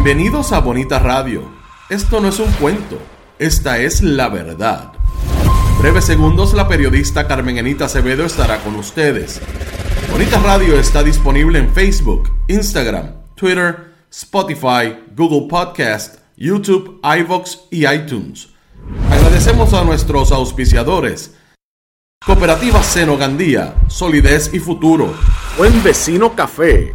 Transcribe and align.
Bienvenidos 0.00 0.52
a 0.52 0.60
Bonita 0.60 1.00
Radio. 1.00 1.42
Esto 1.90 2.20
no 2.20 2.28
es 2.28 2.38
un 2.38 2.50
cuento, 2.52 3.00
esta 3.40 3.78
es 3.78 4.00
la 4.00 4.28
verdad. 4.28 4.92
Breves 5.80 6.04
segundos 6.04 6.54
la 6.54 6.68
periodista 6.68 7.26
Carmen 7.26 7.58
Enita 7.58 7.86
Acevedo 7.86 8.24
estará 8.24 8.60
con 8.60 8.76
ustedes. 8.76 9.40
Bonita 10.12 10.38
Radio 10.38 10.78
está 10.78 11.02
disponible 11.02 11.58
en 11.58 11.74
Facebook, 11.74 12.30
Instagram, 12.46 13.12
Twitter, 13.34 13.92
Spotify, 14.08 14.96
Google 15.16 15.48
Podcast, 15.48 16.20
YouTube, 16.36 17.00
iVoox 17.02 17.58
y 17.72 17.84
iTunes. 17.84 18.50
Agradecemos 19.10 19.74
a 19.74 19.82
nuestros 19.82 20.30
auspiciadores. 20.30 21.34
Cooperativa 22.24 22.84
Senogandía, 22.84 23.74
Solidez 23.88 24.54
y 24.54 24.60
Futuro. 24.60 25.12
Buen 25.58 25.82
Vecino 25.82 26.36
Café. 26.36 26.94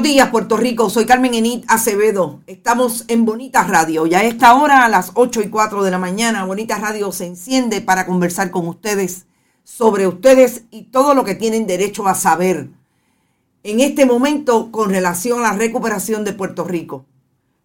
Buenos 0.00 0.14
días, 0.14 0.30
Puerto 0.30 0.56
Rico. 0.56 0.88
Soy 0.88 1.04
Carmen 1.04 1.34
Enit 1.34 1.66
Acevedo. 1.68 2.40
Estamos 2.46 3.04
en 3.08 3.26
Bonita 3.26 3.64
Radio. 3.64 4.06
Y 4.06 4.14
a 4.14 4.22
esta 4.22 4.54
hora, 4.54 4.86
a 4.86 4.88
las 4.88 5.10
8 5.12 5.42
y 5.42 5.50
4 5.50 5.82
de 5.82 5.90
la 5.90 5.98
mañana, 5.98 6.46
Bonita 6.46 6.78
Radio 6.78 7.12
se 7.12 7.26
enciende 7.26 7.82
para 7.82 8.06
conversar 8.06 8.50
con 8.50 8.66
ustedes 8.66 9.26
sobre 9.62 10.06
ustedes 10.06 10.62
y 10.70 10.84
todo 10.84 11.12
lo 11.12 11.22
que 11.22 11.34
tienen 11.34 11.66
derecho 11.66 12.08
a 12.08 12.14
saber 12.14 12.70
en 13.62 13.80
este 13.80 14.06
momento 14.06 14.72
con 14.72 14.88
relación 14.88 15.40
a 15.40 15.52
la 15.52 15.58
recuperación 15.58 16.24
de 16.24 16.32
Puerto 16.32 16.64
Rico 16.64 17.04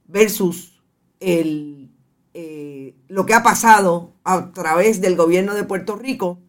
versus 0.06 0.84
el, 1.22 1.90
eh, 2.34 2.98
lo 3.08 3.26
que 3.26 3.34
ha 3.34 3.44
pasado 3.44 4.12
a 4.26 4.52
través 4.52 5.00
del 5.00 5.16
gobierno 5.16 5.54
de 5.54 5.64
Puerto 5.64 5.96
Rico 5.96 6.40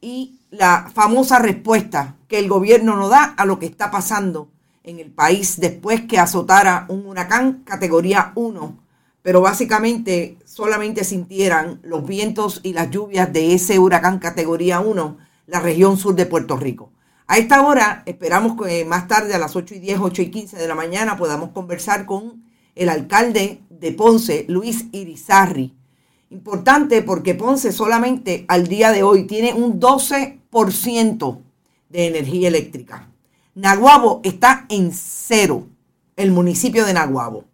y 0.00 0.38
la 0.50 0.88
famosa 0.94 1.40
respuesta 1.40 2.14
que 2.28 2.38
el 2.38 2.48
gobierno 2.48 2.94
no 2.94 3.08
da 3.08 3.24
a 3.24 3.44
lo 3.44 3.58
que 3.58 3.66
está 3.66 3.90
pasando 3.90 4.52
en 4.86 5.00
el 5.00 5.10
país 5.10 5.60
después 5.60 6.02
que 6.02 6.18
azotara 6.18 6.86
un 6.88 7.06
huracán 7.06 7.64
categoría 7.64 8.32
1, 8.36 8.78
pero 9.20 9.42
básicamente 9.42 10.38
solamente 10.44 11.04
sintieran 11.04 11.80
los 11.82 12.06
vientos 12.06 12.60
y 12.62 12.72
las 12.72 12.90
lluvias 12.90 13.32
de 13.32 13.52
ese 13.52 13.78
huracán 13.78 14.18
categoría 14.18 14.80
1 14.80 15.18
la 15.48 15.60
región 15.60 15.96
sur 15.96 16.14
de 16.14 16.26
Puerto 16.26 16.56
Rico. 16.56 16.92
A 17.26 17.38
esta 17.38 17.66
hora 17.66 18.04
esperamos 18.06 18.60
que 18.60 18.84
más 18.84 19.08
tarde 19.08 19.34
a 19.34 19.38
las 19.38 19.56
8 19.56 19.74
y 19.74 19.78
10, 19.80 19.98
8 20.00 20.22
y 20.22 20.30
15 20.30 20.56
de 20.56 20.68
la 20.68 20.76
mañana 20.76 21.16
podamos 21.16 21.50
conversar 21.50 22.06
con 22.06 22.44
el 22.76 22.88
alcalde 22.88 23.62
de 23.68 23.92
Ponce, 23.92 24.44
Luis 24.48 24.86
Irizarri. 24.92 25.74
Importante 26.30 27.02
porque 27.02 27.34
Ponce 27.34 27.72
solamente 27.72 28.44
al 28.48 28.68
día 28.68 28.92
de 28.92 29.02
hoy 29.02 29.26
tiene 29.26 29.54
un 29.54 29.80
12% 29.80 31.40
de 31.88 32.06
energía 32.06 32.48
eléctrica. 32.48 33.08
Naguabo 33.56 34.20
está 34.22 34.66
en 34.68 34.92
cero, 34.92 35.66
el 36.16 36.30
municipio 36.30 36.84
de 36.84 36.92
Naguabo. 36.92 37.44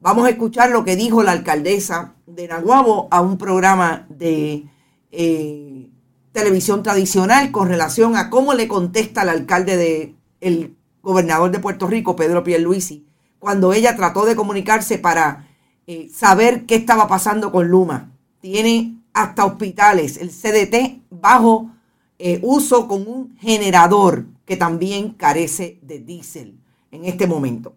Vamos 0.00 0.26
a 0.26 0.30
escuchar 0.30 0.70
lo 0.70 0.82
que 0.82 0.96
dijo 0.96 1.22
la 1.22 1.30
alcaldesa 1.30 2.16
de 2.26 2.48
Naguabo 2.48 3.06
a 3.12 3.20
un 3.20 3.38
programa 3.38 4.04
de 4.08 4.64
eh, 5.12 5.90
televisión 6.32 6.82
tradicional 6.82 7.52
con 7.52 7.68
relación 7.68 8.16
a 8.16 8.30
cómo 8.30 8.52
le 8.52 8.66
contesta 8.66 9.20
al 9.20 9.28
alcalde 9.28 9.76
de 9.76 10.16
el 10.40 10.76
gobernador 11.02 11.52
de 11.52 11.60
Puerto 11.60 11.86
Rico, 11.86 12.16
Pedro 12.16 12.42
Pierluisi, 12.42 13.06
cuando 13.38 13.72
ella 13.72 13.94
trató 13.94 14.24
de 14.24 14.34
comunicarse 14.34 14.98
para 14.98 15.46
eh, 15.86 16.10
saber 16.12 16.66
qué 16.66 16.74
estaba 16.74 17.06
pasando 17.06 17.52
con 17.52 17.68
Luma. 17.68 18.10
Tiene 18.40 18.98
hasta 19.12 19.44
hospitales, 19.44 20.16
el 20.16 20.30
CDT 20.30 21.00
bajo 21.10 21.70
eh, 22.18 22.40
uso 22.42 22.88
con 22.88 23.06
un 23.06 23.36
generador 23.38 24.26
que 24.48 24.56
también 24.56 25.10
carece 25.10 25.78
de 25.82 25.98
diésel 25.98 26.58
en 26.90 27.04
este 27.04 27.26
momento. 27.26 27.76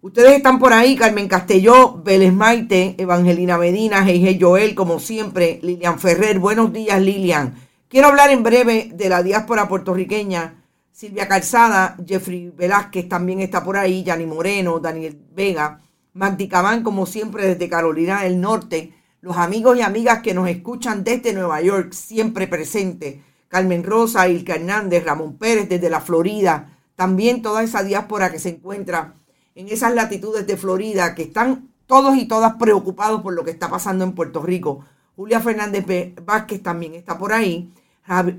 Ustedes 0.00 0.36
están 0.36 0.60
por 0.60 0.72
ahí, 0.72 0.94
Carmen 0.94 1.26
Castelló, 1.26 2.00
Vélez 2.00 2.32
Maite, 2.32 2.94
Evangelina 2.96 3.58
Medina, 3.58 4.04
Jeje 4.04 4.38
Joel, 4.40 4.76
como 4.76 5.00
siempre, 5.00 5.58
Lilian 5.64 5.98
Ferrer. 5.98 6.38
Buenos 6.38 6.72
días, 6.72 7.02
Lilian. 7.02 7.56
Quiero 7.88 8.06
hablar 8.06 8.30
en 8.30 8.44
breve 8.44 8.92
de 8.94 9.08
la 9.08 9.24
diáspora 9.24 9.66
puertorriqueña. 9.66 10.62
Silvia 10.92 11.26
Calzada, 11.26 11.96
Jeffrey 12.06 12.52
Velázquez 12.56 13.08
también 13.08 13.40
está 13.40 13.64
por 13.64 13.76
ahí, 13.76 14.04
Yanni 14.04 14.26
Moreno, 14.26 14.78
Daniel 14.78 15.20
Vega, 15.34 15.82
Magdi 16.12 16.46
Cabán, 16.46 16.84
como 16.84 17.06
siempre, 17.06 17.44
desde 17.48 17.68
Carolina 17.68 18.22
del 18.22 18.40
Norte. 18.40 18.94
Los 19.22 19.36
amigos 19.36 19.76
y 19.76 19.82
amigas 19.82 20.22
que 20.22 20.34
nos 20.34 20.48
escuchan 20.48 21.02
desde 21.02 21.32
Nueva 21.32 21.60
York, 21.62 21.92
siempre 21.92 22.46
presentes 22.46 23.25
Carmen 23.48 23.84
Rosa, 23.84 24.28
Ilka 24.28 24.54
Hernández, 24.54 25.04
Ramón 25.04 25.36
Pérez 25.36 25.68
desde 25.68 25.90
la 25.90 26.00
Florida, 26.00 26.76
también 26.96 27.42
toda 27.42 27.62
esa 27.62 27.82
diáspora 27.82 28.32
que 28.32 28.38
se 28.38 28.50
encuentra 28.50 29.14
en 29.54 29.68
esas 29.68 29.94
latitudes 29.94 30.46
de 30.46 30.56
Florida, 30.56 31.14
que 31.14 31.22
están 31.22 31.68
todos 31.86 32.16
y 32.16 32.26
todas 32.26 32.54
preocupados 32.54 33.22
por 33.22 33.34
lo 33.34 33.44
que 33.44 33.50
está 33.50 33.70
pasando 33.70 34.04
en 34.04 34.12
Puerto 34.12 34.42
Rico. 34.42 34.84
Julia 35.14 35.40
Fernández 35.40 36.14
Vázquez 36.24 36.62
también 36.62 36.94
está 36.94 37.16
por 37.16 37.32
ahí. 37.32 37.72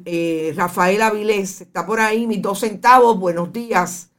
Eh, 0.06 0.54
Rafael 0.56 1.02
Avilés 1.02 1.62
está 1.62 1.86
por 1.86 2.00
ahí. 2.00 2.28
Mis 2.28 2.42
dos 2.42 2.60
centavos, 2.60 3.20
buenos 3.20 3.52
días. 3.52 4.10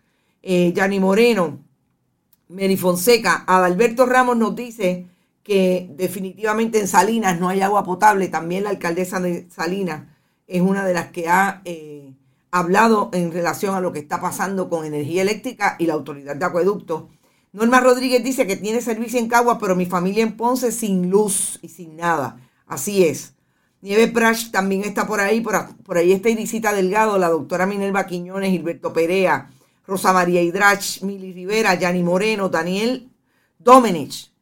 Eh, 0.43 0.73
Yanni 0.73 0.99
Moreno, 0.99 1.61
Mary 2.49 2.77
Fonseca. 2.77 3.45
Adalberto 3.47 4.07
Ramos 4.07 4.37
nos 4.37 4.57
dice 4.57 5.07
que 5.43 5.89
definitivamente 5.95 6.81
en 6.81 6.89
Salinas 6.89 7.39
no 7.39 7.49
hay 7.49 7.61
agua 7.61 7.85
potable. 7.85 8.29
También 8.29 8.65
la 8.65 8.71
alcaldesa 8.71 9.21
de 9.21 9.49
Salinas 9.51 10.03
es 10.49 10.63
una 10.63 10.85
de 10.85 10.95
las 10.95 11.09
que 11.09 11.29
ha 11.29 11.61
eh, 11.65 12.15
hablado 12.51 13.11
en 13.13 13.31
relación 13.31 13.75
a 13.75 13.81
lo 13.81 13.93
que 13.93 13.99
está 14.01 14.21
pasando 14.21 14.69
con 14.69 14.85
energía 14.85 15.23
eléctrica 15.23 15.77
y 15.79 15.87
la 15.87 15.95
autoridad 15.95 16.35
de 16.35 16.45
acueducto. 16.45 17.11
Norma 17.53 17.81
Rodríguez 17.81 18.25
dice 18.25 18.47
que 18.47 18.57
tiene 18.57 18.81
servicio 18.81 19.19
en 19.19 19.29
Cagua, 19.29 19.59
pero 19.59 19.77
mi 19.77 19.87
familia 19.87 20.23
en 20.23 20.37
Ponce 20.37 20.73
sin 20.73 21.11
luz 21.11 21.59
y 21.63 21.69
sin 21.69 21.97
nada. 21.97 22.41
Así 22.67 23.05
es. 23.05 23.35
Nieve 23.81 24.09
Prash 24.09 24.51
también 24.51 24.83
está 24.83 25.07
por 25.07 25.21
ahí, 25.21 25.41
por, 25.41 25.97
ahí 25.97 26.13
está 26.13 26.31
Irisita 26.31 26.73
Delgado, 26.73 27.17
la 27.19 27.29
doctora 27.29 27.65
Minerva 27.65 28.07
Quiñones, 28.07 28.51
Gilberto 28.51 28.93
Perea, 28.93 29.51
Rosa 29.87 30.13
María 30.13 30.43
Hidrach, 30.43 31.03
Mili 31.03 31.33
Rivera, 31.33 31.75
Yanni 31.75 32.03
Moreno, 32.03 32.49
Daniel 32.49 33.09
Domenech. 33.59 34.33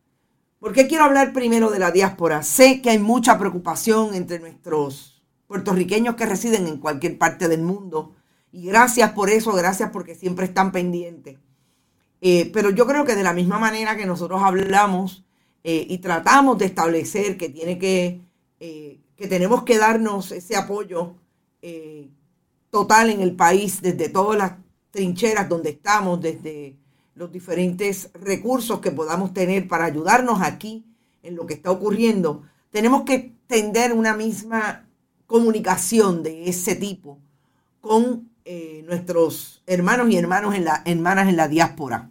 ¿Por 0.59 0.73
qué 0.73 0.87
quiero 0.87 1.05
hablar 1.05 1.33
primero 1.33 1.71
de 1.71 1.79
la 1.79 1.91
diáspora? 1.91 2.43
Sé 2.43 2.81
que 2.81 2.91
hay 2.91 2.99
mucha 2.99 3.39
preocupación 3.39 4.15
entre 4.15 4.39
nuestros 4.39 5.16
puertorriqueños 5.47 6.17
que 6.17 6.27
residen 6.27 6.67
en 6.67 6.79
cualquier 6.79 7.19
parte 7.19 7.49
del 7.49 7.63
mundo. 7.63 8.15
Y 8.53 8.67
gracias 8.67 9.13
por 9.13 9.31
eso, 9.31 9.53
gracias 9.53 9.91
porque 9.91 10.15
siempre 10.15 10.47
están 10.47 10.73
pendientes. 10.73 11.39
Eh, 12.21 12.51
pero 12.53 12.71
yo 12.71 12.87
creo 12.87 13.05
que 13.05 13.15
de 13.15 13.23
la 13.23 13.33
misma 13.33 13.59
manera 13.59 13.97
que 13.97 14.07
nosotros 14.07 14.43
hablamos 14.43 15.25
eh, 15.65 15.87
y 15.89 15.99
tratamos 15.99 16.59
de 16.59 16.67
establecer 16.67 17.37
que 17.37 17.49
tiene 17.49 17.79
que, 17.79 18.21
eh, 18.61 19.01
que 19.17 19.27
tenemos 19.27 19.65
que 19.65 19.79
darnos 19.79 20.33
ese 20.33 20.57
apoyo 20.57 21.15
total 22.71 23.11
en 23.11 23.21
el 23.21 23.35
país, 23.35 23.83
desde 23.83 24.09
todas 24.09 24.39
las 24.39 24.53
trincheras 24.93 25.49
donde 25.49 25.71
estamos, 25.71 26.21
desde 26.21 26.77
los 27.17 27.33
diferentes 27.33 28.11
recursos 28.15 28.79
que 28.79 28.93
podamos 28.93 29.35
tener 29.35 29.67
para 29.67 29.87
ayudarnos 29.87 30.41
aquí 30.43 30.85
en 31.25 31.35
lo 31.35 31.47
que 31.47 31.55
está 31.55 31.73
ocurriendo, 31.73 32.43
tenemos 32.71 33.03
que 33.03 33.35
tender 33.49 33.93
una 33.93 34.15
misma 34.15 34.86
comunicación 35.27 36.23
de 36.23 36.49
ese 36.49 36.75
tipo 36.75 37.19
con 37.81 38.31
eh, 38.45 38.85
nuestros 38.87 39.63
hermanos 39.67 40.09
y 40.11 40.17
hermanos 40.17 40.55
en 40.55 40.65
la, 40.65 40.83
hermanas 40.85 41.29
en 41.29 41.37
la 41.37 41.49
diáspora. 41.49 42.11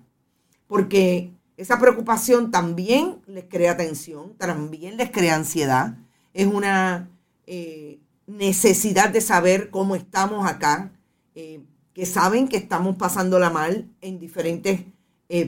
Porque 0.67 1.31
esa 1.57 1.79
preocupación 1.79 2.51
también 2.51 3.21
les 3.27 3.45
crea 3.45 3.77
tensión, 3.77 4.33
también 4.37 4.97
les 4.97 5.11
crea 5.11 5.35
ansiedad. 5.35 5.97
es 6.33 6.47
una 6.47 7.09
eh, 7.47 7.99
necesidad 8.27 9.09
de 9.09 9.21
saber 9.21 9.69
cómo 9.69 9.95
estamos 9.95 10.45
acá, 10.45 10.91
eh, 11.35 11.61
que 11.93 12.05
saben 12.05 12.49
que 12.49 12.57
estamos 12.57 12.97
pasándola 12.97 13.49
mal 13.49 13.89
en 14.01 14.19
diferentes 14.19 14.81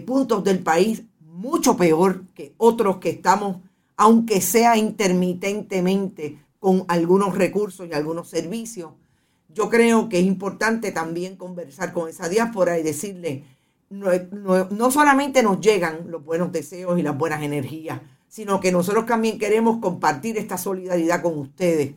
puntos 0.06 0.44
del 0.44 0.60
país, 0.60 1.04
mucho 1.20 1.78
peor 1.78 2.24
que 2.34 2.54
otros 2.58 2.98
que 2.98 3.10
estamos, 3.10 3.58
aunque 3.96 4.42
sea 4.42 4.76
intermitentemente, 4.78 6.40
con 6.60 6.86
algunos 6.88 7.36
recursos 7.36 7.88
y 7.88 7.94
algunos 7.94 8.30
servicios. 8.30 8.92
Yo 9.50 9.70
creo 9.70 10.10
que 10.10 10.20
es 10.20 10.26
importante 10.26 10.92
también 10.92 11.36
conversar 11.36 11.94
con 11.94 12.10
esa 12.10 12.30
diáspora 12.30 12.78
y 12.78 12.84
decirle, 12.84 13.44
no, 13.90 14.12
no 14.70 14.92
solamente 14.92 15.44
nos 15.44 15.62
llegan 15.62 16.12
los 16.12 16.24
buenos 16.24 16.52
deseos 16.52 17.00
y 17.00 17.04
las 17.04 17.18
buenas 17.18 17.44
energías, 17.44 18.02
sino 18.28 18.60
que 18.60 18.72
nosotros 18.72 19.06
también 19.06 19.40
queremos 19.40 19.80
compartir 19.80 20.38
esta 20.38 20.58
solidaridad 20.58 21.22
con 21.22 21.38
ustedes, 21.38 21.96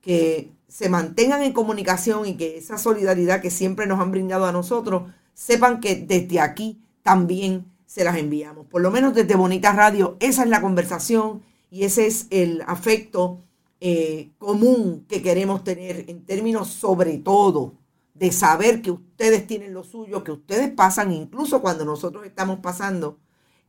que 0.00 0.50
se 0.68 0.88
mantengan 0.88 1.42
en 1.42 1.52
comunicación 1.52 2.26
y 2.26 2.36
que 2.36 2.56
esa 2.56 2.78
solidaridad 2.78 3.40
que 3.40 3.50
siempre 3.50 3.86
nos 3.86 4.00
han 4.00 4.10
brindado 4.10 4.46
a 4.46 4.52
nosotros, 4.52 5.10
sepan 5.34 5.80
que 5.80 5.96
desde 5.96 6.40
aquí 6.40 6.80
también 7.02 7.66
se 7.86 8.04
las 8.04 8.16
enviamos. 8.16 8.66
Por 8.66 8.82
lo 8.82 8.90
menos 8.90 9.14
desde 9.14 9.34
Bonita 9.34 9.72
Radio, 9.72 10.16
esa 10.20 10.44
es 10.44 10.48
la 10.48 10.60
conversación 10.60 11.42
y 11.70 11.84
ese 11.84 12.06
es 12.06 12.26
el 12.30 12.62
afecto 12.66 13.40
eh, 13.82 14.32
común 14.36 15.06
que 15.08 15.22
queremos 15.22 15.64
tener 15.64 16.04
en 16.08 16.26
términos 16.26 16.68
sobre 16.68 17.16
todo 17.16 17.78
de 18.12 18.30
saber 18.30 18.82
que 18.82 18.90
ustedes 18.90 19.46
tienen 19.46 19.72
lo 19.72 19.84
suyo, 19.84 20.22
que 20.22 20.32
ustedes 20.32 20.70
pasan, 20.70 21.12
incluso 21.12 21.62
cuando 21.62 21.86
nosotros 21.86 22.26
estamos 22.26 22.58
pasando 22.60 23.18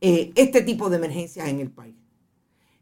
eh, 0.02 0.30
este 0.34 0.60
tipo 0.60 0.90
de 0.90 0.98
emergencias 0.98 1.48
en 1.48 1.60
el 1.60 1.70
país. 1.70 1.94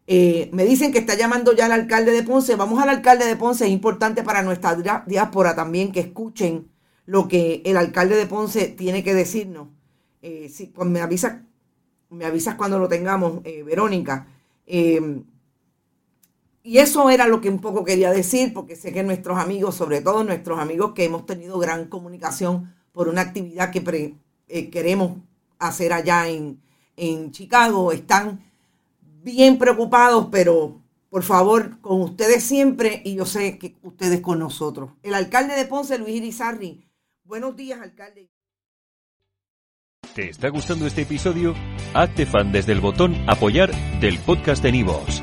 Eh, 0.09 0.51
me 0.53 0.65
dicen 0.65 0.91
que 0.91 0.99
está 0.99 1.15
llamando 1.15 1.53
ya 1.53 1.67
el 1.67 1.73
alcalde 1.73 2.11
de 2.11 2.25
Ponce. 2.25 2.57
Vamos 2.57 2.83
al 2.83 2.89
alcalde 2.89 3.27
de 3.27 3.37
Ponce. 3.37 3.67
Es 3.67 3.71
importante 3.71 4.25
para 4.25 4.43
nuestra 4.43 4.75
diáspora 5.07 5.55
también 5.55 5.93
que 5.93 6.01
escuchen 6.01 6.69
lo 7.07 7.29
que 7.29 7.63
el 7.65 7.77
alcalde 7.77 8.17
de 8.17 8.27
Ponce 8.27 8.67
tiene 8.67 9.05
que 9.05 9.15
decirnos. 9.15 9.69
Si, 10.21 10.73
me, 10.85 11.01
avisa, 11.01 11.47
me 12.09 12.25
avisas 12.25 12.57
cuando 12.57 12.81
lo 12.81 12.89
tengamos, 12.89 13.41
Verónica. 13.45 14.27
Y 16.63 16.79
eso 16.79 17.09
era 17.11 17.27
lo 17.27 17.41
que 17.41 17.49
un 17.49 17.61
poco 17.61 17.85
quería 17.85 18.11
decir, 18.11 18.53
porque 18.53 18.77
sé 18.77 18.93
que 18.93 19.03
nuestros 19.03 19.39
amigos, 19.39 19.75
sobre 19.75 20.01
todo 20.01 20.25
nuestros 20.25 20.59
amigos 20.59 20.93
que 20.95 21.05
hemos 21.05 21.27
tenido 21.27 21.59
gran 21.59 21.87
comunicación 21.87 22.75
por 22.93 23.09
una 23.09 23.23
actividad 23.23 23.71
que 23.71 24.19
queremos 24.71 25.19
hacer 25.59 25.93
allá 25.93 26.29
en, 26.29 26.61
en 26.97 27.31
Chicago 27.31 27.93
están 27.93 28.41
bien 29.23 29.59
preocupados, 29.59 30.29
pero 30.31 30.81
por 31.09 31.23
favor, 31.25 31.81
con 31.81 32.01
ustedes 32.03 32.45
siempre 32.45 33.03
y 33.05 33.17
yo 33.17 33.27
sé 33.27 33.59
que 33.59 33.77
ustedes 33.83 34.21
con 34.21 34.39
nosotros. 34.39 34.93
El 35.03 35.15
alcalde 35.15 35.57
de 35.57 35.67
Ponce, 35.67 35.99
Luis 35.99 36.17
Irizarri. 36.17 36.85
Buenos 37.25 37.57
días, 37.57 37.81
alcalde. 37.81 38.31
¿Te 40.15 40.31
está 40.31 40.49
gustando 40.49 40.87
este 40.87 41.03
episodio? 41.03 41.55
Hazte 41.95 42.27
fan 42.27 42.53
desde 42.53 42.73
el 42.73 42.81
botón 42.81 43.15
apoyar 43.29 43.71
del 44.01 44.19
podcast 44.19 44.63
de 44.63 44.73
Nivos. 44.73 45.23